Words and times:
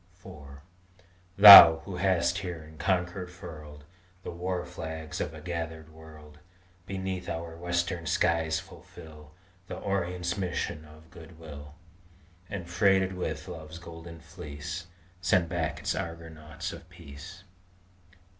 IV 0.25 0.31
Thou, 1.37 1.81
who 1.85 1.97
hast 1.97 2.39
here 2.39 2.63
in 2.63 2.79
concord 2.79 3.29
furled 3.29 3.83
The 4.23 4.31
war 4.31 4.65
flags 4.65 5.21
of 5.21 5.35
a 5.35 5.41
gathered 5.41 5.89
world, 5.89 6.39
Beneath 6.87 7.29
our 7.29 7.55
Western 7.55 8.07
skies 8.07 8.59
fulfil 8.59 9.35
The 9.67 9.77
Orient's 9.77 10.39
mission 10.39 10.85
of 10.85 11.11
good 11.11 11.37
will, 11.37 11.75
And, 12.49 12.67
freighted 12.67 13.13
with 13.13 13.47
love's 13.47 13.77
Golden 13.77 14.19
Fleece, 14.21 14.87
Send 15.21 15.47
back 15.47 15.79
its 15.81 15.93
Argonauts 15.93 16.73
of 16.73 16.89
peace. 16.89 17.43